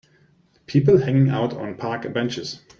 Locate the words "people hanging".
0.65-1.29